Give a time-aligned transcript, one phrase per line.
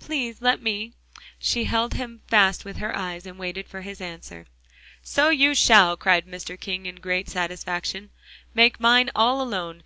[0.00, 0.94] Please let me."
[1.38, 4.46] She held him fast with her eyes, and waited for his answer.
[5.02, 6.58] "So you shall!" cried Mr.
[6.58, 8.08] King in great satisfaction,
[8.54, 9.82] "make mine all alone.